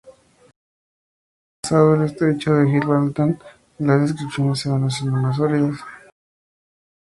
Una 0.03 0.45
vez 0.47 1.61
pasado 1.61 1.93
el 1.93 2.01
estrecho 2.09 2.55
de 2.55 2.65
Gibraltar, 2.69 3.37
las 3.77 4.01
descripciones 4.01 4.59
se 4.61 4.69
van 4.69 4.81
haciendo 4.83 5.15
más 5.21 5.35
sólidas. 5.37 5.75